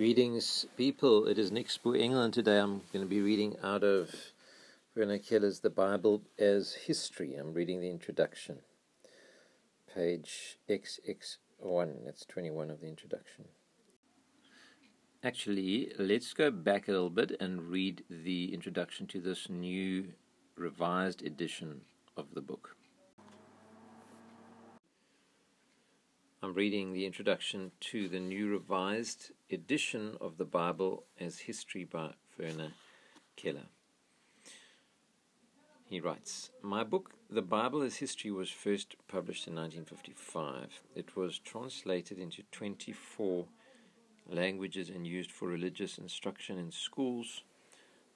[0.00, 1.26] Greetings, people.
[1.26, 2.56] It is Nick Spoo England today.
[2.56, 4.08] I'm going to be reading out of
[4.96, 7.34] Werner Keller's The Bible as History.
[7.34, 8.60] I'm reading the introduction,
[9.94, 12.02] page XX1.
[12.02, 13.44] That's 21 of the introduction.
[15.22, 20.14] Actually, let's go back a little bit and read the introduction to this new
[20.56, 21.82] revised edition
[22.16, 22.74] of the book.
[26.42, 32.14] I'm reading the introduction to the new revised edition of the Bible as History by
[32.38, 32.72] Werner
[33.36, 33.66] Keller.
[35.84, 40.80] He writes My book, The Bible as History, was first published in 1955.
[40.94, 43.44] It was translated into 24
[44.26, 47.42] languages and used for religious instruction in schools,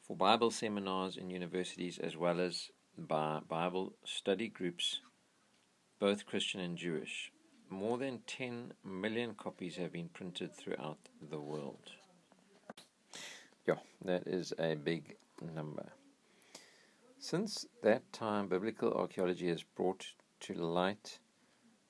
[0.01, 5.01] for Bible seminars in universities, as well as by Bible study groups,
[5.99, 7.31] both Christian and Jewish
[7.71, 10.99] more than 10 million copies have been printed throughout
[11.31, 11.91] the world.
[13.67, 15.17] Yeah, that is a big
[15.55, 15.93] number.
[17.19, 20.07] Since that time, biblical archaeology has brought
[20.41, 21.19] to light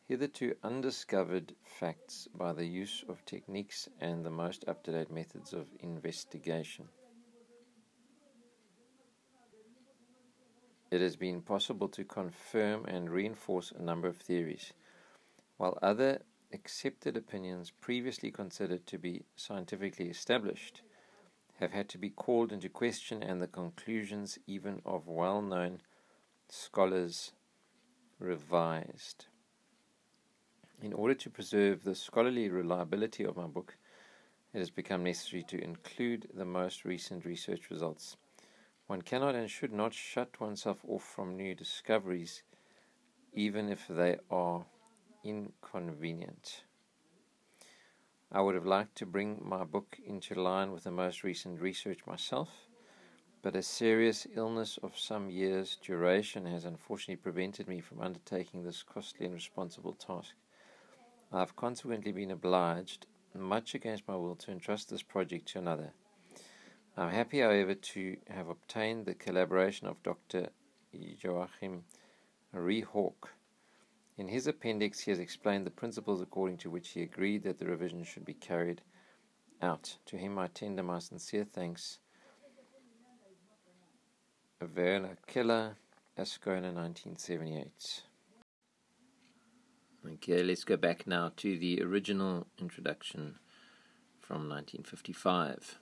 [0.06, 5.52] hitherto undiscovered facts by the use of techniques and the most up to date methods
[5.52, 6.88] of investigation.
[10.90, 14.72] It has been possible to confirm and reinforce a number of theories
[15.56, 20.82] while other accepted opinions previously considered to be scientifically established
[21.60, 25.80] have had to be called into question and the conclusions even of well known
[26.48, 27.32] scholars
[28.18, 29.26] revised.
[30.82, 33.76] In order to preserve the scholarly reliability of my book,
[34.52, 38.16] it has become necessary to include the most recent research results.
[38.86, 42.42] One cannot and should not shut oneself off from new discoveries,
[43.32, 44.66] even if they are
[45.24, 46.62] inconvenient.
[48.30, 52.00] I would have liked to bring my book into line with the most recent research
[52.06, 52.50] myself,
[53.42, 58.82] but a serious illness of some years' duration has unfortunately prevented me from undertaking this
[58.82, 60.34] costly and responsible task.
[61.32, 65.92] I have consequently been obliged, much against my will, to entrust this project to another.
[66.96, 70.48] I am happy, however, to have obtained the collaboration of Dr.
[70.92, 71.84] Joachim
[72.54, 73.30] Rehork
[74.16, 77.66] in his appendix, he has explained the principles according to which he agreed that the
[77.66, 78.82] revision should be carried
[79.60, 79.96] out.
[80.06, 81.98] To him I tender my sincere thanks.
[84.76, 85.76] Werner Keller,
[86.16, 88.02] Ascona, 1978.
[90.06, 93.36] Okay, let's go back now to the original introduction
[94.20, 95.78] from 1955.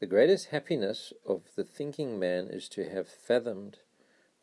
[0.00, 3.78] The greatest happiness of the thinking man is to have fathomed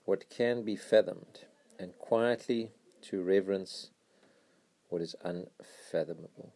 [0.05, 1.45] what can be fathomed
[1.81, 2.69] and quietly
[3.01, 3.89] to reverence
[4.89, 6.53] what is unfathomable.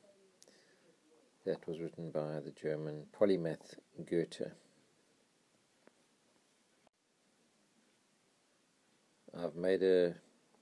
[1.45, 3.73] That was written by the German polymath
[4.05, 4.51] Goethe.
[9.35, 10.13] I've made a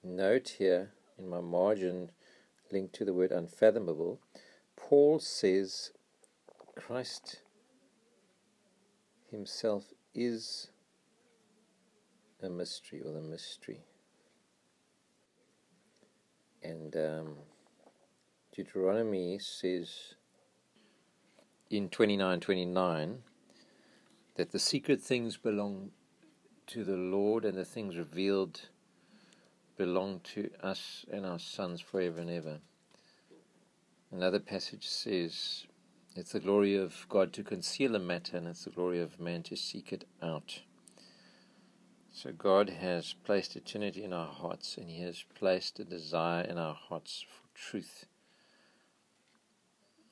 [0.01, 2.11] note here in my margin
[2.71, 4.21] linked to the word unfathomable.
[4.77, 5.91] Paul says
[6.77, 7.41] Christ
[9.29, 10.69] himself is
[12.41, 13.81] a mystery or the mystery.
[16.63, 17.35] And um,
[18.55, 20.15] Deuteronomy says
[21.69, 23.17] in 29:29
[24.35, 25.91] that the secret things belong
[26.67, 28.61] to the Lord and the things revealed
[29.75, 32.59] belong to us and our sons forever and ever.
[34.11, 35.65] Another passage says
[36.15, 39.43] it's the glory of God to conceal a matter and it's the glory of man
[39.43, 40.61] to seek it out.
[42.15, 46.59] So God has placed eternity in our hearts, and He has placed a desire in
[46.59, 48.05] our hearts for truth.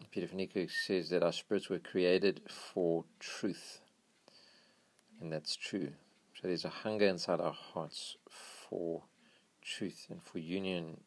[0.09, 3.79] Peter Finico says that our spirits were created for truth,
[5.21, 5.91] and that's true.
[6.33, 9.03] So there's a hunger inside our hearts for
[9.61, 11.01] truth and for union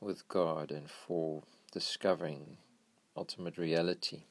[0.00, 2.56] with God and for discovering
[3.14, 4.22] ultimate reality.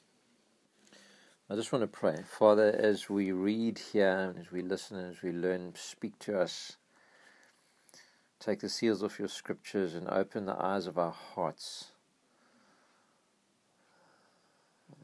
[1.50, 2.16] I just want to pray.
[2.26, 6.78] Father, as we read here, as we listen, as we learn, speak to us.
[8.40, 11.92] Take the seals off your scriptures and open the eyes of our hearts.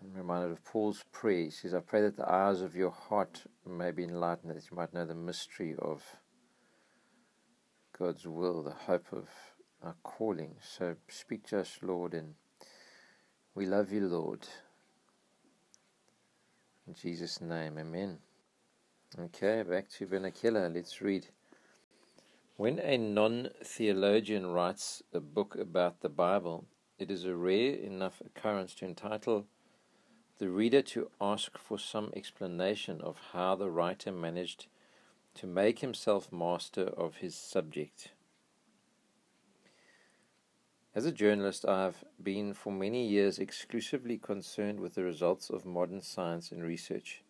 [0.01, 1.43] I'm reminded of Paul's prayer.
[1.43, 4.77] He says, I pray that the eyes of your heart may be enlightened, that you
[4.77, 6.03] might know the mystery of
[7.97, 9.27] God's will, the hope of
[9.83, 10.55] our calling.
[10.61, 12.35] So speak to us, Lord, and
[13.53, 14.47] we love you, Lord.
[16.89, 18.17] In Jesus' name, amen.
[19.15, 20.67] Okay, back to Keller.
[20.69, 21.27] Let's read.
[22.57, 26.65] When a non theologian writes a book about the Bible,
[26.97, 29.45] it is a rare enough occurrence to entitle
[30.39, 34.65] the reader to ask for some explanation of how the writer managed
[35.35, 38.13] to make himself master of his subject.
[40.95, 45.63] As a journalist, I have been for many years exclusively concerned with the results of
[45.63, 47.21] modern science and research.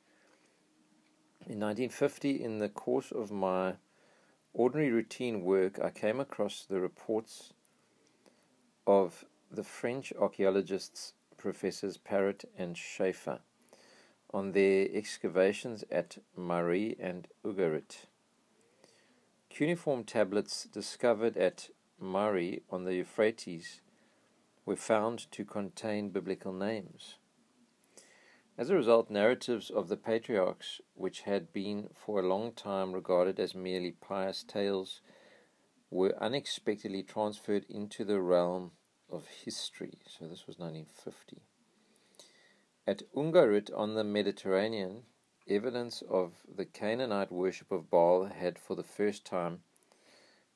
[1.41, 3.73] In 1950, in the course of my
[4.53, 7.51] ordinary routine work, I came across the reports
[8.87, 13.39] of the French archaeologists Professors Parrot and Schaeffer
[14.33, 18.05] on their excavations at Mari and Ugarit.
[19.49, 21.69] Cuneiform tablets discovered at
[21.99, 23.81] Mari on the Euphrates
[24.65, 27.15] were found to contain biblical names.
[28.57, 33.39] As a result, narratives of the patriarchs, which had been for a long time regarded
[33.39, 35.01] as merely pious tales,
[35.89, 38.71] were unexpectedly transferred into the realm
[39.09, 39.99] of history.
[40.05, 41.41] So this was 1950.
[42.85, 45.03] At Ugarit on the Mediterranean,
[45.47, 49.59] evidence of the Canaanite worship of Baal had for the first time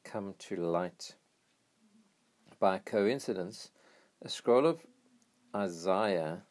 [0.03, 1.15] come to light.
[2.63, 3.71] By coincidence,
[4.21, 4.85] a scroll of
[5.53, 6.43] Isaiah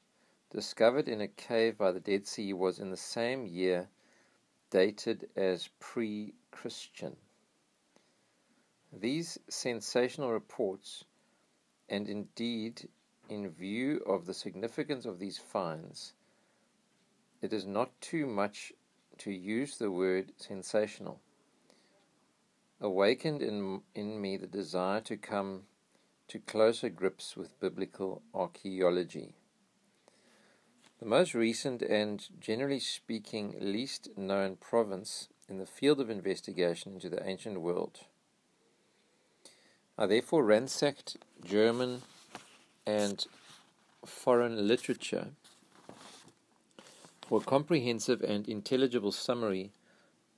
[0.50, 3.88] discovered in a cave by the Dead Sea was in the same year
[4.69, 7.17] dated as pre Christian.
[8.93, 11.05] These sensational reports
[11.88, 12.91] and indeed,
[13.31, 16.12] in view of the significance of these finds,
[17.41, 18.75] it is not too much
[19.17, 21.23] to use the word sensational.
[22.82, 25.62] Awakened in, in me the desire to come
[26.32, 29.34] to closer grips with biblical archaeology.
[30.99, 37.11] The most recent and, generally speaking, least known province in the field of investigation into
[37.11, 38.06] the ancient world
[39.99, 42.00] I therefore ransacked German
[42.87, 43.26] and
[44.06, 45.32] foreign literature
[47.28, 49.73] for a comprehensive and intelligible summary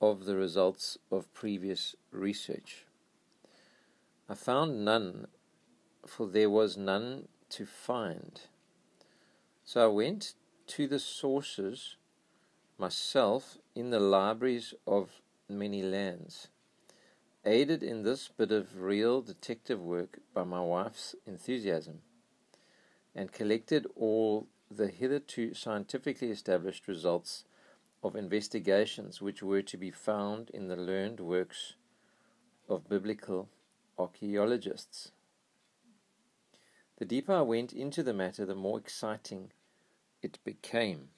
[0.01, 2.83] of the results of previous research.
[4.27, 5.27] I found none,
[6.05, 8.41] for there was none to find.
[9.63, 10.33] So I went
[10.67, 11.95] to the sources
[12.77, 16.49] myself in the libraries of many lands
[17.45, 22.01] aided in this bit of real detective work by my wife's enthusiasm,
[23.13, 27.45] and collected all the hitherto scientifically established results
[28.03, 31.75] of investigations which were to be found in the learned works
[32.67, 33.47] of biblical
[33.97, 35.11] archaeologists.
[36.97, 39.51] The deeper I went into the matter, the more exciting
[40.21, 41.09] it became.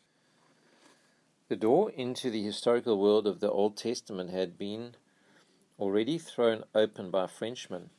[1.49, 4.95] The door into the historical world of the Old Testament had been
[5.79, 7.91] already thrown open by a Frenchman,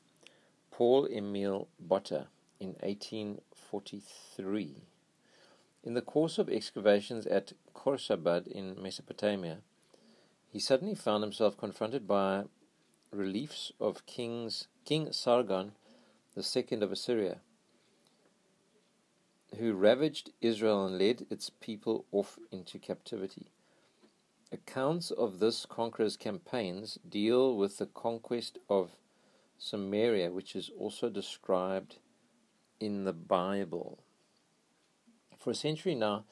[0.70, 2.26] Paul Emile Botta,
[2.58, 4.82] in 1843.
[5.84, 9.58] In the course of excavations at Khorsabad in Mesopotamia,
[10.52, 12.44] he suddenly found himself confronted by
[13.12, 15.72] reliefs of kings, King Sargon
[16.36, 17.40] II of Assyria,
[19.56, 23.50] who ravaged Israel and led its people off into captivity.
[24.52, 28.90] Accounts of this conqueror's campaigns deal with the conquest of
[29.58, 31.98] Samaria, which is also described
[32.80, 33.98] in the Bible.
[35.36, 36.24] For a century now,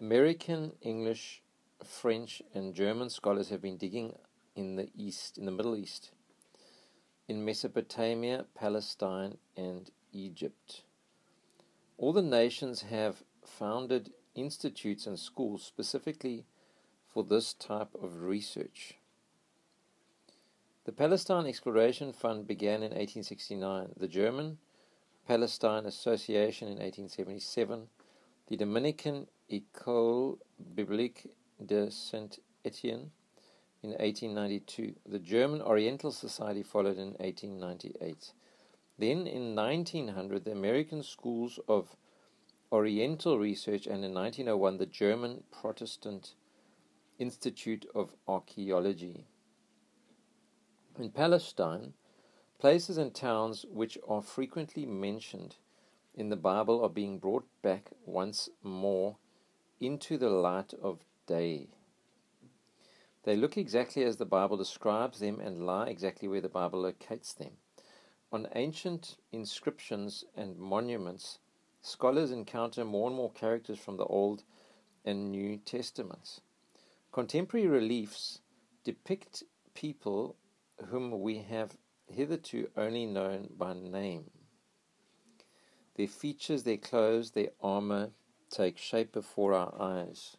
[0.00, 1.42] American, English,
[1.84, 4.14] French, and German scholars have been digging
[4.54, 6.10] in the East, in the Middle East,
[7.28, 10.82] in Mesopotamia, Palestine, and Egypt.
[12.02, 16.46] All the nations have founded institutes and schools specifically
[17.06, 18.94] for this type of research.
[20.84, 24.58] The Palestine Exploration Fund began in 1869, the German
[25.28, 27.86] Palestine Association in 1877,
[28.48, 30.38] the Dominican École
[30.74, 31.30] Biblique
[31.64, 33.12] de Saint Etienne
[33.80, 34.96] in 1892.
[35.08, 38.32] The German Oriental Society followed in 1898.
[39.02, 41.96] Then in 1900, the American Schools of
[42.70, 46.36] Oriental Research, and in 1901, the German Protestant
[47.18, 49.26] Institute of Archaeology.
[51.00, 51.94] In Palestine,
[52.60, 55.56] places and towns which are frequently mentioned
[56.14, 59.16] in the Bible are being brought back once more
[59.80, 61.70] into the light of day.
[63.24, 67.32] They look exactly as the Bible describes them and lie exactly where the Bible locates
[67.32, 67.56] them.
[68.32, 71.38] On ancient inscriptions and monuments,
[71.82, 74.42] scholars encounter more and more characters from the Old
[75.04, 76.40] and New Testaments.
[77.12, 78.40] Contemporary reliefs
[78.84, 79.42] depict
[79.74, 80.36] people
[80.86, 84.30] whom we have hitherto only known by name.
[85.96, 88.12] Their features, their clothes, their armor
[88.48, 90.38] take shape before our eyes.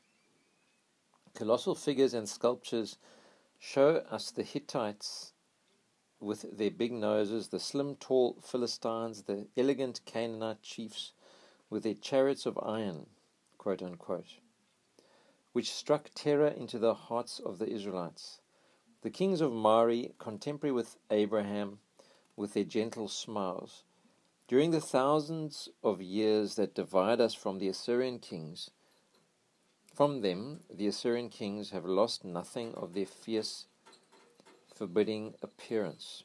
[1.35, 2.97] Colossal figures and sculptures
[3.59, 5.32] show us the Hittites
[6.23, 11.13] with their big noses, the slim, tall Philistines, the elegant Canaanite chiefs
[11.69, 13.07] with their chariots of iron,
[13.57, 14.39] quote unquote,
[15.51, 18.39] which struck terror into the hearts of the Israelites.
[19.01, 21.79] The kings of Mari, contemporary with Abraham,
[22.35, 23.83] with their gentle smiles.
[24.47, 28.71] During the thousands of years that divide us from the Assyrian kings,
[29.93, 33.67] from them the Assyrian kings have lost nothing of their fierce,
[34.75, 36.23] forbidding appearance.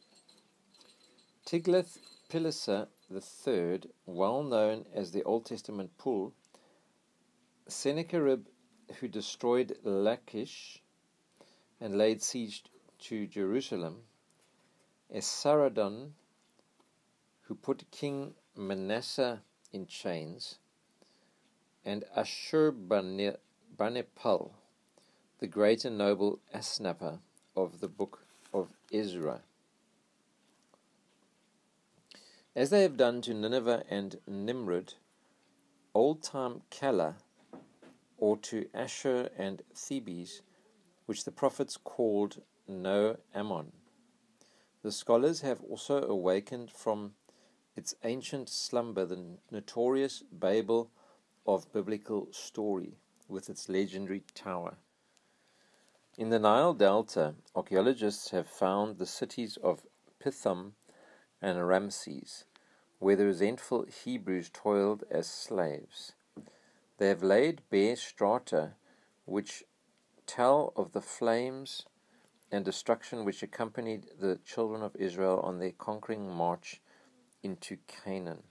[1.47, 6.35] Tiglath-Pileser III, well known as the Old Testament Pul,
[7.67, 8.47] Sennacherib,
[9.01, 10.83] who destroyed Lachish
[11.81, 12.65] and laid siege
[13.01, 14.05] to Jerusalem,
[15.15, 16.15] Esarhaddon,
[17.43, 20.59] who put King Manasseh in chains,
[21.85, 23.37] and Ashurbanipal,
[25.39, 27.21] the great and noble Asnapper
[27.57, 28.28] of the book
[28.59, 29.43] of Ezra.
[32.55, 34.95] As they have done to Nineveh and Nimrud,
[35.95, 37.17] old time Calah,
[38.17, 40.43] or to Assur and Thebes,
[41.07, 43.73] which the prophets called No Ammon.
[44.83, 47.13] The scholars have also awakened from
[47.77, 50.91] its ancient slumber the notorious Babel
[51.47, 52.99] of biblical story
[53.29, 54.79] with its legendary tower.
[56.19, 59.87] In the Nile Delta, archaeologists have found the cities of
[60.19, 60.73] Pithom
[61.41, 62.45] and Ramses,
[62.99, 66.15] where the resentful Hebrews toiled as slaves.
[66.97, 68.75] They have laid bare strata
[69.27, 69.63] which
[70.27, 71.87] tell of the flames
[72.51, 76.81] and destruction which accompanied the children of Israel on their conquering march
[77.45, 78.43] into Canaan.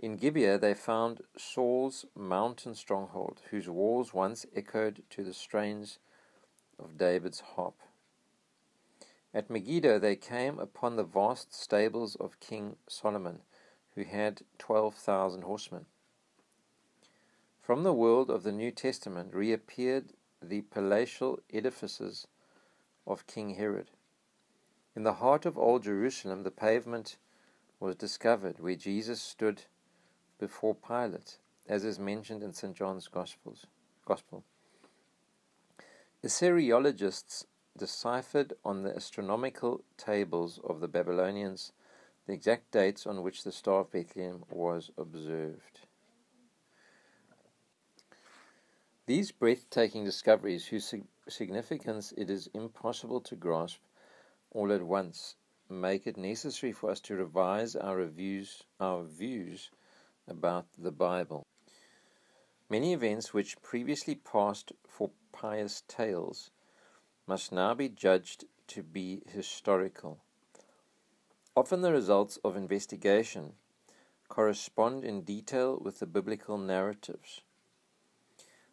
[0.00, 6.00] In Gibeah they found Saul's mountain stronghold, whose walls once echoed to the strains
[6.78, 7.76] of David's harp.
[9.32, 13.40] At Megiddo they came upon the vast stables of King Solomon,
[13.94, 15.86] who had twelve thousand horsemen.
[17.60, 20.12] From the world of the New Testament reappeared
[20.42, 22.26] the palatial edifices
[23.06, 23.90] of King Herod.
[24.94, 27.16] In the heart of Old Jerusalem, the pavement
[27.80, 29.62] was discovered where Jesus stood
[30.38, 31.38] before Pilate,
[31.68, 32.76] as is mentioned in St.
[32.76, 33.66] John's Gospels,
[34.04, 34.44] Gospel.
[36.24, 37.44] Assyriologists
[37.76, 41.72] deciphered on the astronomical tables of the Babylonians
[42.26, 45.80] the exact dates on which the Star of Bethlehem was observed.
[49.04, 50.94] These breathtaking discoveries, whose
[51.28, 53.80] significance it is impossible to grasp
[54.50, 55.36] all at once,
[55.68, 59.70] make it necessary for us to revise our reviews, our views
[60.26, 61.43] about the Bible.
[62.74, 66.50] Many events which previously passed for pious tales
[67.24, 70.18] must now be judged to be historical.
[71.54, 73.52] Often the results of investigation
[74.26, 77.42] correspond in detail with the biblical narratives.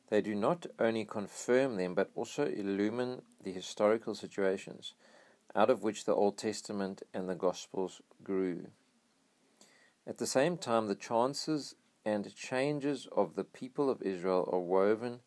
[0.10, 4.96] They do not only confirm them, but also illumine the historical situations
[5.56, 8.72] out of which the Old Testament and the Gospels grew.
[10.08, 15.20] At the same time, the chances and changes of the people of Israel are woven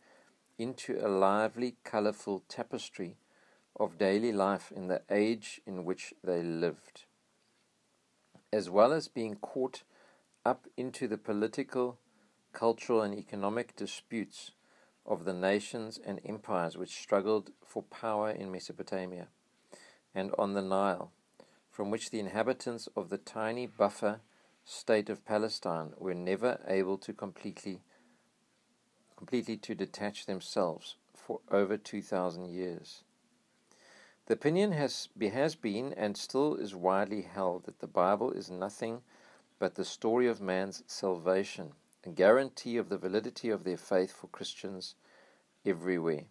[0.58, 3.16] into a lively, colorful tapestry
[3.78, 7.04] of daily life in the age in which they lived,
[8.52, 9.82] as well as being caught
[10.44, 11.98] up into the political,
[12.52, 14.52] cultural, and economic disputes
[15.06, 19.28] of the nations and empires which struggled for power in Mesopotamia
[20.14, 21.10] and on the Nile,
[21.70, 24.20] from which the inhabitants of the tiny buffer
[24.64, 27.82] state of Palestine were never able to completely
[29.16, 33.04] completely to detach themselves for over 2000 years.
[34.26, 39.02] The opinion has, has been and still is widely held that the Bible is nothing
[39.58, 41.72] but the story of man's salvation
[42.06, 44.94] a guarantee of the validity of their faith for Christians
[45.64, 46.24] everywhere.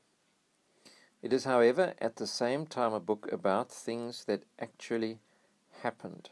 [1.22, 5.20] It is, however, at the same time a book about things that actually
[5.82, 6.30] happened.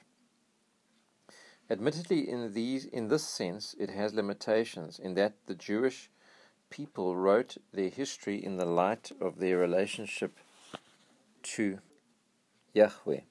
[1.71, 6.09] Admittedly, in these, in this sense, it has limitations in that the Jewish
[6.69, 10.37] people wrote their history in the light of their relationship
[11.43, 11.79] to
[12.73, 13.21] Yahweh,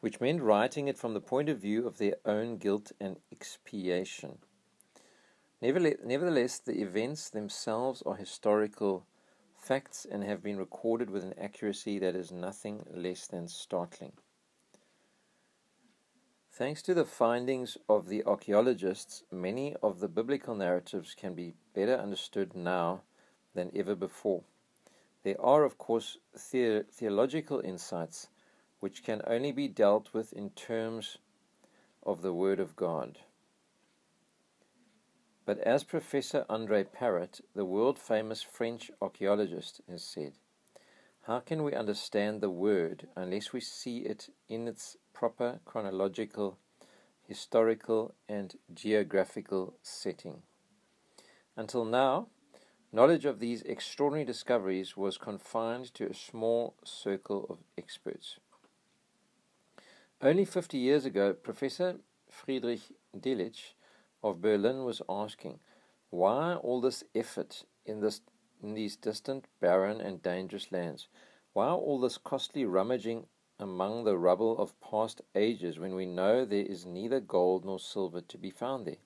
[0.00, 4.38] which meant writing it from the point of view of their own guilt and expiation.
[5.60, 9.04] Nevertheless, the events themselves are historical
[9.58, 14.12] facts and have been recorded with an accuracy that is nothing less than startling.
[16.56, 21.96] Thanks to the findings of the archaeologists, many of the biblical narratives can be better
[21.96, 23.02] understood now
[23.54, 24.44] than ever before.
[25.24, 26.18] There are, of course,
[26.52, 28.28] the- theological insights
[28.78, 31.18] which can only be dealt with in terms
[32.04, 33.18] of the Word of God.
[35.44, 40.34] But as Professor Andre Parrot, the world famous French archaeologist, has said,
[41.22, 46.58] how can we understand the Word unless we see it in its proper chronological,
[47.26, 50.42] historical, and geographical setting?
[51.56, 52.26] Until now,
[52.92, 58.38] knowledge of these extraordinary discoveries was confined to a small circle of experts.
[60.20, 61.96] Only 50 years ago, Professor
[62.28, 62.80] Friedrich
[63.16, 63.74] Delitzsch
[64.22, 65.60] of Berlin was asking,
[66.10, 68.20] why all this effort in, this,
[68.62, 71.08] in these distant, barren, and dangerous lands?
[71.52, 73.26] Why all this costly rummaging
[73.58, 78.20] among the rubble of past ages when we know there is neither gold nor silver
[78.20, 78.96] to be found there?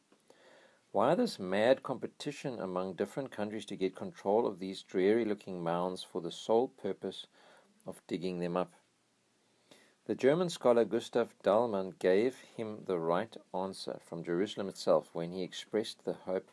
[0.91, 6.03] Why this mad competition among different countries to get control of these dreary looking mounds
[6.03, 7.27] for the sole purpose
[7.87, 8.73] of digging them up?
[10.07, 15.43] The German scholar Gustav Dalman gave him the right answer from Jerusalem itself when he
[15.43, 16.51] expressed the hope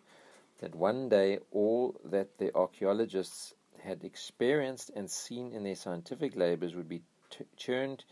[0.59, 6.75] that one day all that the archaeologists had experienced and seen in their scientific labors
[6.75, 7.03] would be
[7.37, 8.05] t- turned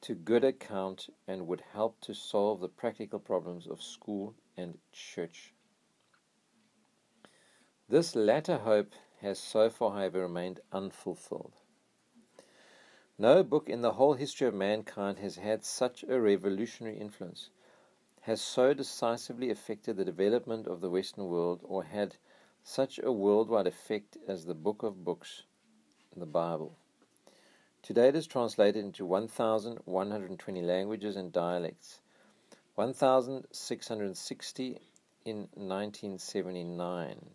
[0.00, 5.52] to good account and would help to solve the practical problems of school and church.
[7.88, 11.54] This latter hope has so far, however, remained unfulfilled.
[13.18, 17.50] No book in the whole history of mankind has had such a revolutionary influence,
[18.22, 22.16] has so decisively affected the development of the Western world, or had
[22.62, 25.44] such a worldwide effect as the book of books,
[26.14, 26.76] the Bible.
[27.86, 32.00] Today it is translated into 1,120 languages and dialects,
[32.74, 34.78] 1,660
[35.24, 37.26] in 1979,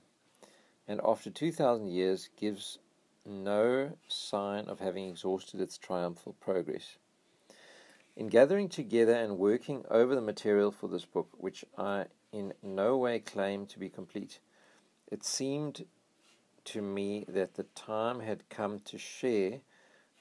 [0.89, 2.79] and after 2,000 years gives
[3.25, 6.98] no sign of having exhausted its triumphal progress.
[8.18, 12.98] In gathering together and working over the material for this book, which I in no
[12.98, 14.40] way claim to be complete,
[15.09, 15.85] it seemed
[16.66, 19.61] to me that the time had come to share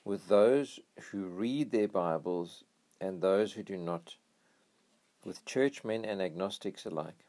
[0.04, 2.64] with those who read their Bibles
[3.00, 4.16] and those who do not,
[5.24, 7.26] with churchmen and agnostics alike,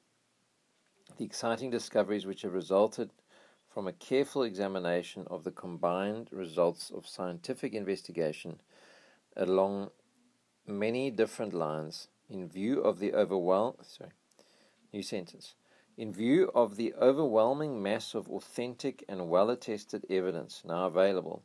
[1.17, 3.11] the exciting discoveries which have resulted
[3.69, 8.61] from a careful examination of the combined results of scientific investigation
[9.37, 9.89] along
[10.67, 14.11] many different lines in view of the overwhelm sorry
[14.93, 15.55] new sentence.
[15.97, 21.43] In view of the overwhelming mass of authentic and well attested evidence now available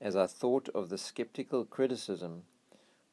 [0.00, 2.42] as I thought of the skeptical criticism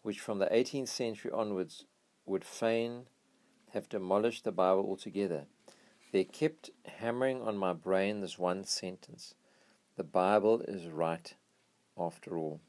[0.01, 1.85] which from the 18th century onwards
[2.25, 3.05] would fain
[3.73, 5.45] have demolished the Bible altogether
[6.15, 9.35] there kept hammering on my brain this one sentence
[9.97, 11.35] The Bible is right
[11.97, 12.61] after all.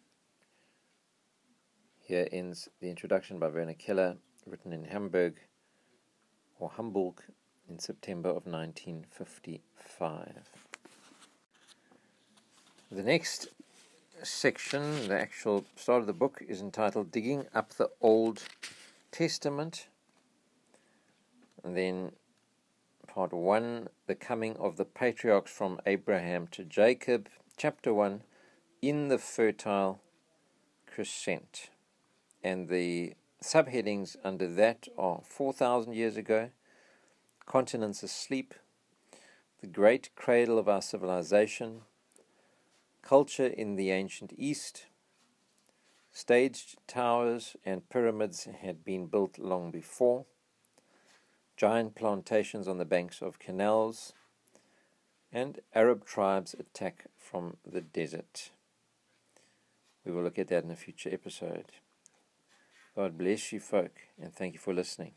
[2.00, 5.36] Here ends the introduction by Werner Keller, written in Hamburg
[6.58, 7.22] or Hamburg
[7.68, 10.50] in September of 1955.
[12.90, 13.46] The next
[14.22, 18.42] section, the actual start of the book, is entitled Digging Up the Old
[19.10, 19.88] Testament.
[21.62, 22.12] And then
[23.06, 28.22] part 1 The Coming of the Patriarchs from Abraham to Jacob, chapter 1
[28.82, 30.00] In the Fertile
[30.86, 31.70] Crescent.
[32.42, 36.50] And the subheadings under that are 4,000 years ago,
[37.44, 38.54] continents asleep,
[39.60, 41.82] the great cradle of our civilization,
[43.06, 44.86] culture in the ancient East,
[46.10, 50.26] staged towers and pyramids had been built long before
[51.56, 54.12] giant plantations on the banks of canals,
[55.32, 58.50] and Arab tribes attack from the desert.
[60.04, 61.72] We will look at that in a future episode.
[62.94, 65.12] God bless you, folk, and thank you for listening.